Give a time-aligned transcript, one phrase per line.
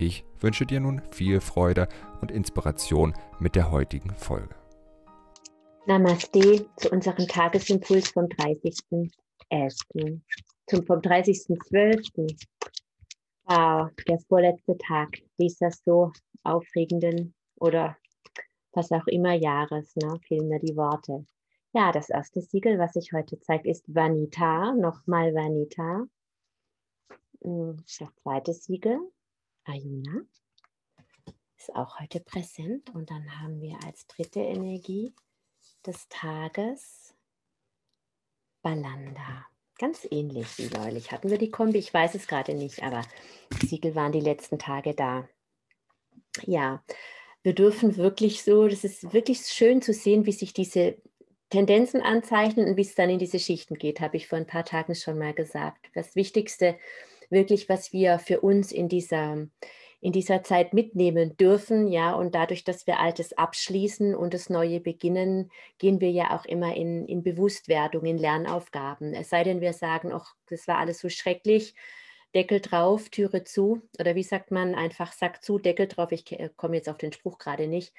[0.00, 1.88] Ich wünsche dir nun viel Freude
[2.20, 4.54] und Inspiration mit der heutigen Folge.
[5.86, 10.20] Namaste zu unserem Tagesimpuls vom 30.11.
[10.68, 12.46] Zum vom 30.12.
[13.44, 16.12] Wow, der vorletzte Tag dieser so
[16.44, 17.96] aufregenden oder
[18.72, 21.26] was auch immer Jahres, ne, fehlen mir die Worte.
[21.72, 26.06] Ja, das erste Siegel, was ich heute zeige, ist Vanita, nochmal Vanita.
[27.42, 29.00] Hm, das zweite Siegel,
[29.68, 30.22] Ayuna,
[31.56, 32.90] ist auch heute präsent.
[32.94, 35.14] Und dann haben wir als dritte Energie
[35.86, 37.14] des Tages
[38.62, 39.46] Balanda.
[39.78, 41.12] Ganz ähnlich wie neulich.
[41.12, 41.78] Hatten wir die Kombi?
[41.78, 43.02] Ich weiß es gerade nicht, aber
[43.62, 45.28] Siegel waren die letzten Tage da.
[46.42, 46.82] Ja,
[47.42, 51.00] wir dürfen wirklich so, das ist wirklich schön zu sehen, wie sich diese
[51.50, 54.64] Tendenzen anzeichnen und wie es dann in diese Schichten geht, habe ich vor ein paar
[54.64, 55.86] Tagen schon mal gesagt.
[55.94, 56.78] Das Wichtigste
[57.30, 59.46] wirklich, was wir für uns in dieser,
[60.00, 64.80] in dieser Zeit mitnehmen dürfen, ja, und dadurch, dass wir Altes abschließen und das Neue
[64.80, 69.14] beginnen, gehen wir ja auch immer in, in Bewusstwerdung, in Lernaufgaben.
[69.14, 71.74] Es sei denn, wir sagen, ach, das war alles so schrecklich,
[72.34, 76.24] Deckel drauf, Türe zu, oder wie sagt man, einfach Sack zu, Deckel drauf, ich
[76.56, 77.92] komme jetzt auf den Spruch gerade nicht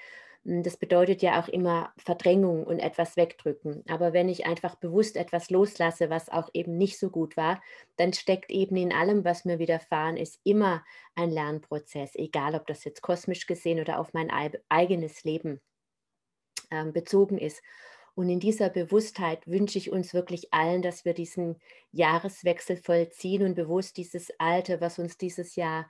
[0.44, 3.84] das bedeutet ja auch immer Verdrängung und etwas wegdrücken.
[3.88, 7.62] Aber wenn ich einfach bewusst etwas loslasse, was auch eben nicht so gut war,
[7.98, 10.84] dann steckt eben in allem, was mir widerfahren ist, immer
[11.16, 14.32] ein Lernprozess, egal ob das jetzt kosmisch gesehen oder auf mein
[14.70, 15.60] eigenes Leben
[16.72, 17.62] ähm, bezogen ist.
[18.16, 21.58] Und in dieser Bewusstheit wünsche ich uns wirklich allen, dass wir diesen
[21.92, 25.90] Jahreswechsel vollziehen und bewusst dieses Alte, was uns dieses Jahr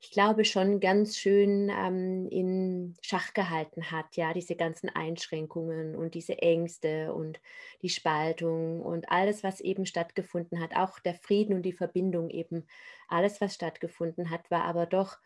[0.00, 6.14] ich glaube, schon ganz schön ähm, in Schach gehalten hat, ja, diese ganzen Einschränkungen und
[6.14, 7.40] diese Ängste und
[7.82, 12.66] die Spaltung und alles, was eben stattgefunden hat, auch der Frieden und die Verbindung eben,
[13.08, 15.16] alles, was stattgefunden hat, war aber doch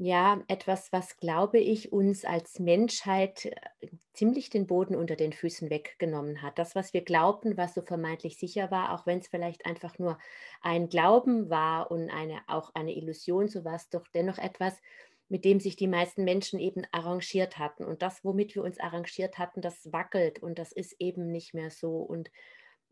[0.00, 5.70] ja, etwas, was, glaube ich, uns als Menschheit äh, ziemlich den Boden unter den Füßen
[5.70, 6.56] weggenommen hat.
[6.58, 10.16] Das, was wir glaubten, was so vermeintlich sicher war, auch wenn es vielleicht einfach nur
[10.62, 14.80] ein Glauben war und eine, auch eine Illusion, so war es doch dennoch etwas,
[15.28, 17.84] mit dem sich die meisten Menschen eben arrangiert hatten.
[17.84, 21.70] Und das, womit wir uns arrangiert hatten, das wackelt und das ist eben nicht mehr
[21.70, 21.96] so.
[21.96, 22.30] Und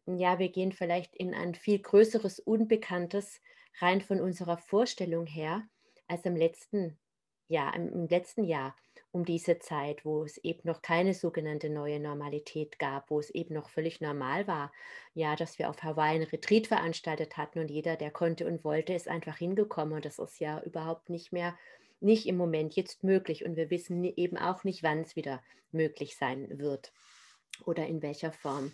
[0.07, 3.41] ja, wir gehen vielleicht in ein viel größeres Unbekanntes
[3.79, 5.69] rein von unserer Vorstellung her
[6.09, 6.99] als im letzten
[7.49, 8.77] Jahr, im letzten Jahr
[9.13, 13.55] um diese Zeit, wo es eben noch keine sogenannte neue Normalität gab, wo es eben
[13.55, 14.73] noch völlig normal war,
[15.15, 18.93] ja, dass wir auf Hawaii einen Retreat veranstaltet hatten und jeder, der konnte und wollte,
[18.93, 21.57] ist einfach hingekommen und das ist ja überhaupt nicht mehr,
[22.01, 25.43] nicht im Moment jetzt möglich und wir wissen eben auch nicht, wann es wieder
[25.73, 26.93] möglich sein wird
[27.65, 28.73] oder in welcher Form.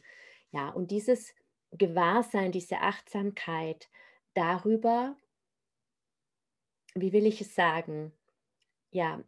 [0.51, 1.35] Ja, und dieses
[1.71, 3.89] Gewahrsein, diese Achtsamkeit
[4.35, 5.17] darüber,
[6.95, 8.13] wie will ich es sagen?
[8.91, 9.23] Ja,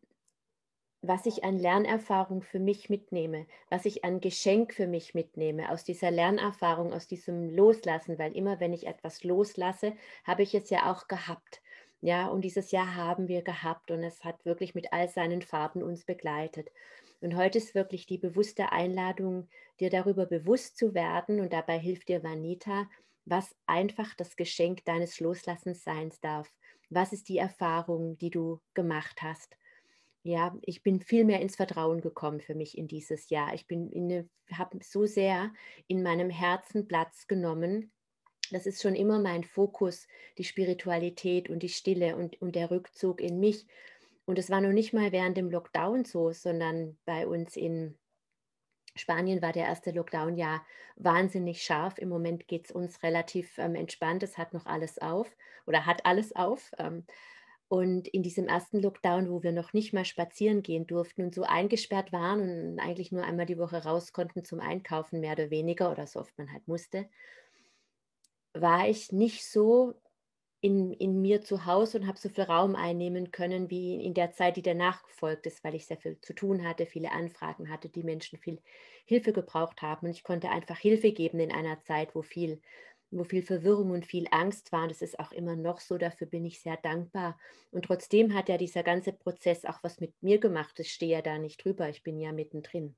[1.06, 5.84] was ich an Lernerfahrung für mich mitnehme, was ich an Geschenk für mich mitnehme, aus
[5.84, 10.90] dieser Lernerfahrung, aus diesem Loslassen, weil immer wenn ich etwas loslasse, habe ich es ja
[10.90, 11.60] auch gehabt.
[12.00, 15.82] Ja, und dieses Jahr haben wir gehabt und es hat wirklich mit all seinen Farben
[15.82, 16.70] uns begleitet.
[17.20, 19.48] Und heute ist wirklich die bewusste Einladung,
[19.80, 22.86] dir darüber bewusst zu werden und dabei hilft dir Vanita,
[23.24, 26.50] was einfach das Geschenk deines Loslassens sein darf
[26.90, 29.56] was ist die Erfahrung, die du gemacht hast?
[30.22, 33.52] Ja, ich bin viel mehr ins Vertrauen gekommen für mich in dieses Jahr.
[33.52, 33.66] Ich
[34.52, 35.52] habe so sehr
[35.86, 37.92] in meinem Herzen Platz genommen.
[38.50, 40.06] Das ist schon immer mein Fokus,
[40.38, 43.66] die Spiritualität und die Stille und, und der Rückzug in mich.
[44.24, 47.98] Und es war noch nicht mal während dem Lockdown so, sondern bei uns in
[48.96, 50.64] Spanien war der erste Lockdown ja
[50.96, 51.98] wahnsinnig scharf.
[51.98, 54.22] Im Moment geht es uns relativ ähm, entspannt.
[54.22, 55.28] Es hat noch alles auf
[55.66, 56.70] oder hat alles auf.
[56.78, 57.04] Ähm,
[57.68, 61.42] und in diesem ersten Lockdown, wo wir noch nicht mal spazieren gehen durften und so
[61.42, 65.90] eingesperrt waren und eigentlich nur einmal die Woche raus konnten zum Einkaufen, mehr oder weniger
[65.90, 67.08] oder so oft man halt musste,
[68.52, 69.94] war ich nicht so
[70.64, 74.32] in, in mir zu Hause und habe so viel Raum einnehmen können wie in der
[74.32, 77.90] Zeit, die danach gefolgt ist, weil ich sehr viel zu tun hatte, viele Anfragen hatte,
[77.90, 78.62] die Menschen viel
[79.04, 80.06] Hilfe gebraucht haben.
[80.06, 82.62] Und ich konnte einfach Hilfe geben in einer Zeit, wo viel
[83.10, 84.88] wo viel Verwirrung und viel Angst war.
[84.88, 87.38] Das ist auch immer noch so, dafür bin ich sehr dankbar.
[87.70, 90.80] Und trotzdem hat ja dieser ganze Prozess auch was mit mir gemacht.
[90.80, 92.96] Ich stehe ja da nicht drüber, ich bin ja mittendrin.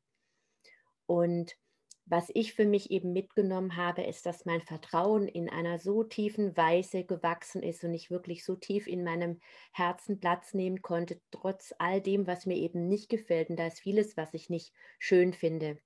[1.07, 1.57] Und
[2.07, 6.57] was ich für mich eben mitgenommen habe, ist, dass mein Vertrauen in einer so tiefen
[6.57, 9.41] Weise gewachsen ist und ich wirklich so tief in meinem
[9.73, 13.51] Herzen Platz nehmen konnte, trotz all dem, was mir eben nicht gefällt.
[13.51, 15.79] Und da ist vieles, was ich nicht schön finde,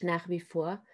[0.00, 0.84] nach wie vor.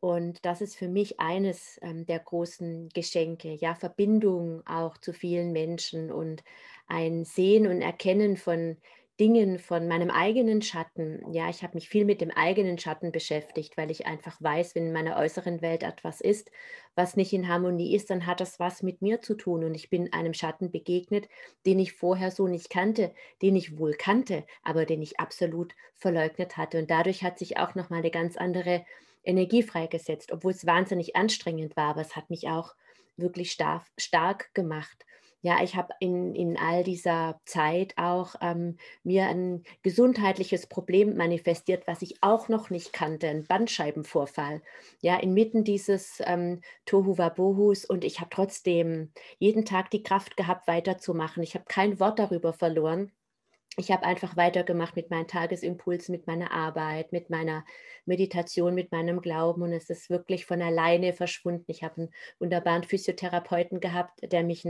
[0.00, 5.52] Und das ist für mich eines ähm, der großen Geschenke, ja, Verbindung auch zu vielen
[5.52, 6.42] Menschen und
[6.86, 8.76] ein Sehen und Erkennen von
[9.20, 11.22] Dingen, von meinem eigenen Schatten.
[11.32, 14.86] Ja, ich habe mich viel mit dem eigenen Schatten beschäftigt, weil ich einfach weiß, wenn
[14.86, 16.50] in meiner äußeren Welt etwas ist,
[16.94, 19.64] was nicht in Harmonie ist, dann hat das was mit mir zu tun.
[19.64, 21.28] Und ich bin einem Schatten begegnet,
[21.66, 23.12] den ich vorher so nicht kannte,
[23.42, 26.78] den ich wohl kannte, aber den ich absolut verleugnet hatte.
[26.78, 28.84] Und dadurch hat sich auch nochmal eine ganz andere
[29.24, 32.74] Energie freigesetzt, obwohl es wahnsinnig anstrengend war, aber es hat mich auch
[33.16, 35.04] wirklich stark, stark gemacht.
[35.42, 41.86] Ja, ich habe in, in all dieser Zeit auch ähm, mir ein gesundheitliches Problem manifestiert,
[41.86, 44.62] was ich auch noch nicht kannte, ein Bandscheibenvorfall.
[45.00, 50.66] Ja, inmitten dieses ähm, Tohu Wabohus und ich habe trotzdem jeden Tag die Kraft gehabt,
[50.68, 51.42] weiterzumachen.
[51.42, 53.12] Ich habe kein Wort darüber verloren
[53.78, 57.64] ich habe einfach weitergemacht mit meinen Tagesimpulsen, mit meiner Arbeit, mit meiner
[58.04, 61.64] Meditation, mit meinem Glauben und es ist wirklich von alleine verschwunden.
[61.68, 64.66] Ich habe einen wunderbaren Physiotherapeuten gehabt, der mich,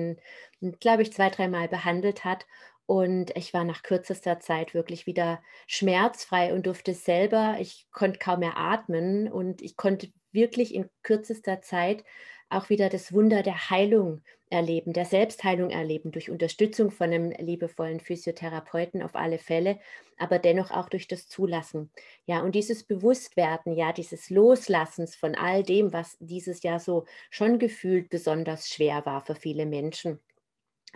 [0.78, 2.46] glaube ich, zwei, dreimal behandelt hat
[2.87, 8.40] und ich war nach kürzester Zeit wirklich wieder schmerzfrei und durfte selber, ich konnte kaum
[8.40, 12.04] mehr atmen und ich konnte wirklich in kürzester Zeit
[12.52, 18.00] auch wieder das Wunder der Heilung erleben, der Selbstheilung erleben, durch Unterstützung von einem liebevollen
[18.00, 19.81] Physiotherapeuten auf alle Fälle,
[20.19, 21.90] aber dennoch auch durch das Zulassen.
[22.26, 27.58] Ja, und dieses Bewusstwerden, ja, dieses Loslassens von all dem, was dieses Jahr so schon
[27.58, 30.20] gefühlt besonders schwer war für viele Menschen,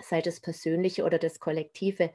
[0.03, 2.11] sei das Persönliche oder das Kollektive,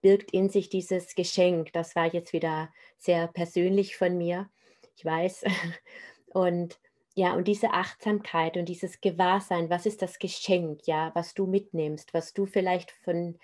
[0.00, 1.72] birgt in sich dieses Geschenk.
[1.72, 4.50] Das war jetzt wieder sehr persönlich von mir,
[4.96, 5.44] ich weiß.
[6.26, 6.78] Und
[7.14, 12.14] ja, und diese Achtsamkeit und dieses Gewahrsein, was ist das Geschenk, ja, was du mitnimmst,
[12.14, 13.38] was du vielleicht von,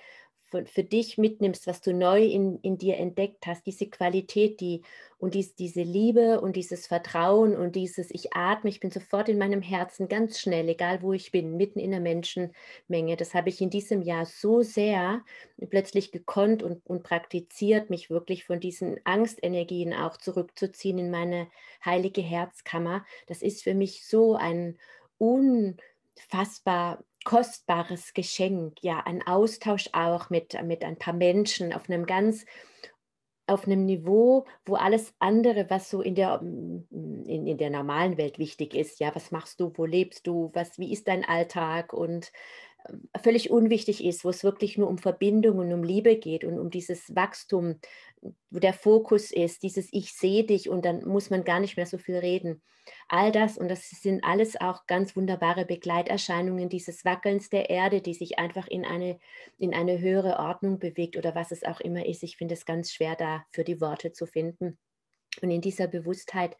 [0.55, 4.83] von, für dich mitnimmst, was du neu in, in dir entdeckt hast, diese Qualität, die
[5.19, 9.39] und dies, diese Liebe und dieses Vertrauen und dieses Ich atme, ich bin sofort in
[9.39, 13.17] meinem Herzen ganz schnell, egal wo ich bin, mitten in der Menschenmenge.
[13.17, 15.23] Das habe ich in diesem Jahr so sehr
[15.71, 21.49] plötzlich gekonnt und, und praktiziert, mich wirklich von diesen Angstenergien auch zurückzuziehen in meine
[21.85, 23.05] heilige Herzkammer.
[23.27, 24.79] Das ist für mich so ein
[26.16, 32.44] unfassbar kostbares Geschenk, ja, ein Austausch auch mit, mit ein paar Menschen auf einem ganz
[33.46, 38.16] auf einem Niveau, wo alles andere, was so in der, mm, in, in der normalen
[38.16, 41.93] Welt wichtig ist, ja, was machst du, wo lebst du, was, wie ist dein Alltag
[41.93, 42.32] und
[43.22, 46.70] völlig unwichtig ist, wo es wirklich nur um Verbindung und um Liebe geht und um
[46.70, 47.76] dieses Wachstum,
[48.50, 51.87] wo der Fokus ist, dieses Ich sehe dich und dann muss man gar nicht mehr
[51.87, 52.62] so viel reden.
[53.09, 58.15] All das und das sind alles auch ganz wunderbare Begleiterscheinungen dieses Wackelns der Erde, die
[58.15, 59.19] sich einfach in eine,
[59.59, 62.23] in eine höhere Ordnung bewegt oder was es auch immer ist.
[62.23, 64.79] Ich finde es ganz schwer da für die Worte zu finden.
[65.41, 66.56] Und in dieser Bewusstheit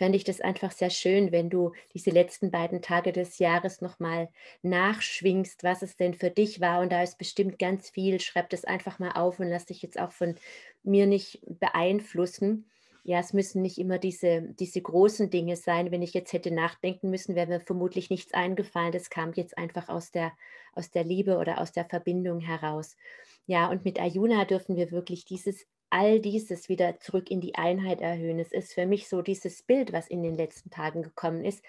[0.00, 4.30] fände ich das einfach sehr schön, wenn du diese letzten beiden Tage des Jahres nochmal
[4.62, 6.80] nachschwingst, was es denn für dich war.
[6.80, 8.18] Und da ist bestimmt ganz viel.
[8.18, 10.36] Schreib das einfach mal auf und lass dich jetzt auch von
[10.82, 12.64] mir nicht beeinflussen.
[13.04, 15.90] Ja, es müssen nicht immer diese, diese großen Dinge sein.
[15.90, 18.92] Wenn ich jetzt hätte nachdenken müssen, wäre mir vermutlich nichts eingefallen.
[18.92, 20.32] Das kam jetzt einfach aus der,
[20.72, 22.96] aus der Liebe oder aus der Verbindung heraus.
[23.44, 28.00] Ja, und mit Ayuna dürfen wir wirklich dieses all dieses wieder zurück in die Einheit
[28.00, 28.38] erhöhen.
[28.38, 31.62] Es ist für mich so dieses Bild, was in den letzten Tagen gekommen ist,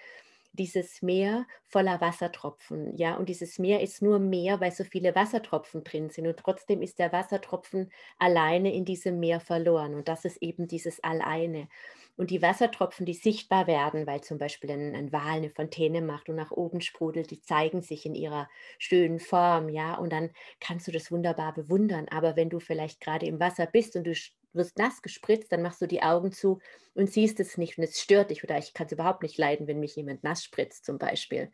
[0.52, 2.96] dieses Meer voller Wassertropfen.
[2.96, 6.26] Ja, und dieses Meer ist nur Meer, weil so viele Wassertropfen drin sind.
[6.26, 9.94] Und trotzdem ist der Wassertropfen alleine in diesem Meer verloren.
[9.94, 11.68] Und das ist eben dieses Alleine.
[12.16, 16.28] Und die Wassertropfen, die sichtbar werden, weil zum Beispiel ein, ein Wal eine Fontäne macht
[16.28, 20.30] und nach oben sprudelt, die zeigen sich in ihrer schönen Form, ja, und dann
[20.60, 22.08] kannst du das wunderbar bewundern.
[22.10, 24.14] Aber wenn du vielleicht gerade im Wasser bist und du
[24.54, 26.60] wirst nass gespritzt, dann machst du die Augen zu
[26.94, 28.44] und siehst es nicht und es stört dich.
[28.44, 31.50] Oder ich kann es überhaupt nicht leiden, wenn mich jemand nass spritzt, zum Beispiel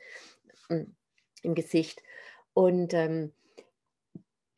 [0.69, 0.95] hm,
[1.43, 2.03] im Gesicht.
[2.55, 3.33] Und ähm,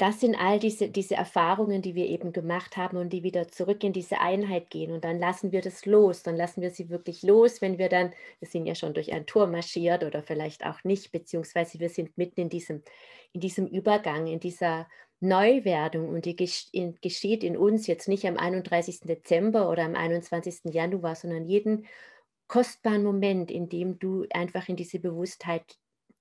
[0.01, 3.85] das sind all diese, diese Erfahrungen, die wir eben gemacht haben und die wieder zurück
[3.85, 4.93] in diese Einheit gehen.
[4.93, 8.15] Und dann lassen wir das los, dann lassen wir sie wirklich los, wenn wir dann,
[8.39, 12.17] wir sind ja schon durch ein Tor marschiert oder vielleicht auch nicht, beziehungsweise wir sind
[12.17, 12.83] mitten in diesem,
[13.33, 14.89] in diesem Übergang, in dieser
[15.21, 19.01] Neuwerdung und die geschieht in uns jetzt nicht am 31.
[19.01, 20.73] Dezember oder am 21.
[20.73, 21.87] Januar, sondern jeden
[22.49, 25.79] kostbaren Moment, in dem du einfach in diese Bewusstheit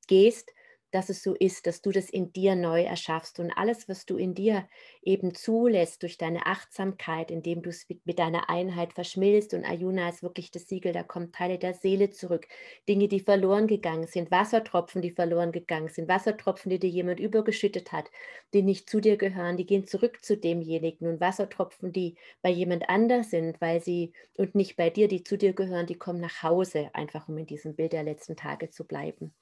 [0.07, 0.53] gehst
[0.91, 4.17] dass es so ist, dass du das in dir neu erschaffst und alles, was du
[4.17, 4.67] in dir
[5.01, 10.23] eben zulässt durch deine Achtsamkeit, indem du es mit deiner Einheit verschmilzt und Ayuna ist
[10.23, 12.47] wirklich das Siegel, da kommen Teile der Seele zurück,
[12.87, 17.91] Dinge, die verloren gegangen sind, Wassertropfen, die verloren gegangen sind, Wassertropfen, die dir jemand übergeschüttet
[17.91, 18.09] hat,
[18.53, 22.89] die nicht zu dir gehören, die gehen zurück zu demjenigen und Wassertropfen, die bei jemand
[22.89, 26.43] anders sind, weil sie und nicht bei dir, die zu dir gehören, die kommen nach
[26.43, 29.33] Hause, einfach um in diesem Bild der letzten Tage zu bleiben.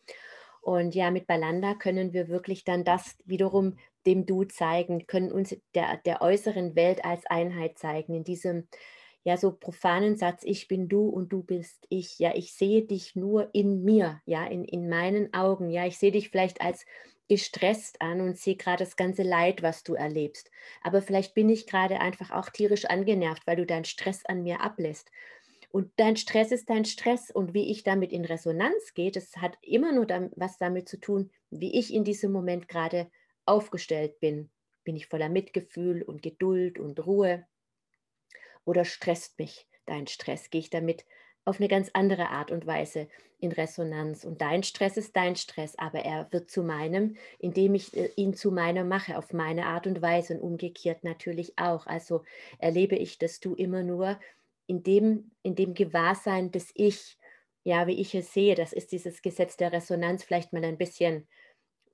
[0.67, 5.55] Und ja, mit Balanda können wir wirklich dann das wiederum dem Du zeigen, können uns
[5.73, 8.67] der, der äußeren Welt als Einheit zeigen, in diesem
[9.23, 12.19] ja so profanen Satz, ich bin du und du bist ich.
[12.19, 15.69] Ja, ich sehe dich nur in mir, ja, in, in meinen Augen.
[15.69, 16.85] Ja, ich sehe dich vielleicht als
[17.29, 20.51] gestresst an und sehe gerade das ganze Leid, was du erlebst.
[20.81, 24.59] Aber vielleicht bin ich gerade einfach auch tierisch angenervt, weil du deinen Stress an mir
[24.59, 25.11] ablässt.
[25.69, 27.29] Und dein Stress ist dein Stress.
[27.31, 31.29] Und wie ich damit in Resonanz gehe, das hat immer nur was damit zu tun,
[31.49, 33.09] wie ich in diesem Moment gerade
[33.45, 34.49] aufgestellt bin.
[34.83, 37.45] Bin ich voller Mitgefühl und Geduld und Ruhe?
[38.65, 40.49] Oder stresst mich dein Stress?
[40.49, 41.05] Gehe ich damit
[41.45, 43.07] auf eine ganz andere Art und Weise
[43.39, 44.25] in Resonanz.
[44.25, 48.33] Und dein Stress ist dein Stress, aber er wird zu meinem, indem ich äh, ihn
[48.33, 51.87] zu meiner mache, auf meine Art und Weise und umgekehrt natürlich auch.
[51.87, 52.23] Also
[52.57, 54.19] erlebe ich, dass du immer nur
[54.67, 57.17] in dem, in dem Gewahrsein des Ich,
[57.63, 61.27] ja, wie ich es sehe, das ist dieses Gesetz der Resonanz vielleicht mal ein bisschen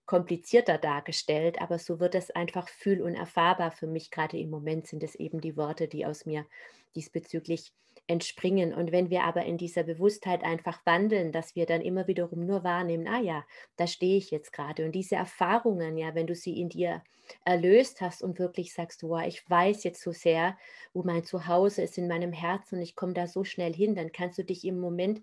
[0.05, 4.11] komplizierter dargestellt, aber so wird es einfach fühl- und erfahrbar für mich.
[4.11, 6.45] Gerade im Moment sind es eben die Worte, die aus mir
[6.95, 7.73] diesbezüglich
[8.07, 8.73] entspringen.
[8.73, 12.63] Und wenn wir aber in dieser Bewusstheit einfach wandeln, dass wir dann immer wiederum nur
[12.63, 13.45] wahrnehmen, ah ja,
[13.77, 14.85] da stehe ich jetzt gerade.
[14.85, 17.01] Und diese Erfahrungen, ja, wenn du sie in dir
[17.45, 20.57] erlöst hast und wirklich sagst, wow, ich weiß jetzt so sehr,
[20.93, 24.11] wo mein Zuhause ist in meinem Herzen und ich komme da so schnell hin, dann
[24.11, 25.21] kannst du dich im Moment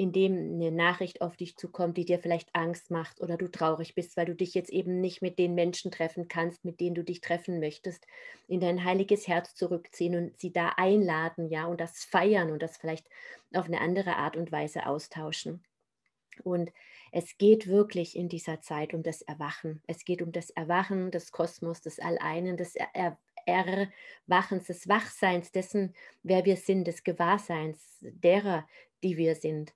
[0.00, 3.94] in dem eine Nachricht auf dich zukommt, die dir vielleicht Angst macht oder du traurig
[3.94, 7.04] bist, weil du dich jetzt eben nicht mit den Menschen treffen kannst, mit denen du
[7.04, 8.06] dich treffen möchtest,
[8.48, 12.78] in dein heiliges Herz zurückziehen und sie da einladen, ja, und das feiern und das
[12.78, 13.06] vielleicht
[13.52, 15.62] auf eine andere Art und Weise austauschen.
[16.44, 16.72] Und
[17.12, 19.82] es geht wirklich in dieser Zeit um das Erwachen.
[19.86, 25.94] Es geht um das Erwachen des Kosmos, des Alleinen, des er Erwachens, des Wachseins dessen,
[26.22, 28.66] wer wir sind, des Gewahrseins derer,
[29.02, 29.74] die wir sind.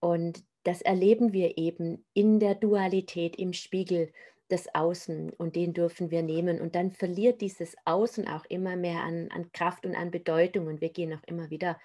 [0.00, 4.12] Und das erleben wir eben in der Dualität, im Spiegel
[4.50, 6.60] des Außen und den dürfen wir nehmen.
[6.60, 10.80] Und dann verliert dieses Außen auch immer mehr an, an Kraft und an Bedeutung und
[10.80, 11.78] wir gehen auch immer wieder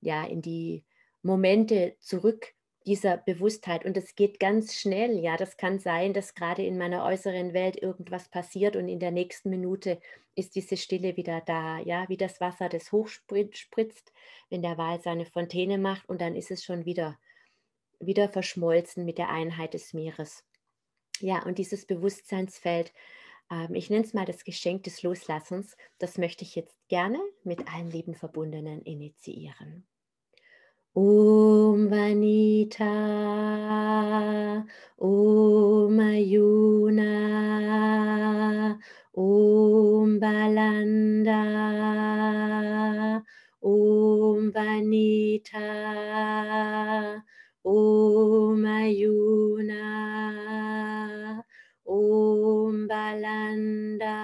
[0.00, 0.84] ja, in die
[1.22, 2.54] Momente zurück
[2.86, 3.84] dieser Bewusstheit.
[3.84, 5.18] Und es geht ganz schnell.
[5.18, 9.10] Ja, das kann sein, dass gerade in meiner äußeren Welt irgendwas passiert und in der
[9.10, 10.00] nächsten Minute
[10.34, 11.78] ist diese Stille wieder da.
[11.78, 14.12] Ja, wie das Wasser, das hochspritzt,
[14.48, 17.18] wenn der Wal seine Fontäne macht und dann ist es schon wieder
[18.00, 20.44] wieder verschmolzen mit der Einheit des Meeres.
[21.20, 22.92] Ja, und dieses Bewusstseinsfeld,
[23.50, 27.68] ähm, ich nenne es mal das Geschenk des Loslassens, das möchte ich jetzt gerne mit
[27.72, 29.86] allen lieben Verbundenen initiieren.
[30.92, 32.86] Om Vanita,
[34.98, 37.06] Om Ayuna,
[39.14, 41.42] Om Balanda,
[43.60, 45.60] Om Vanita,
[47.64, 49.84] Om Ayuna,
[51.86, 54.16] Om Balanda,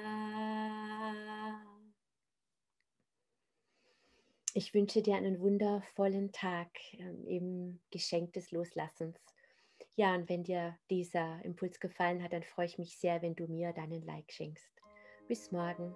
[4.53, 6.67] Ich wünsche dir einen wundervollen Tag
[6.99, 9.17] ähm, im Geschenk des Loslassens.
[9.95, 13.47] Ja, und wenn dir dieser Impuls gefallen hat, dann freue ich mich sehr, wenn du
[13.47, 14.81] mir deinen Like schenkst.
[15.29, 15.95] Bis morgen.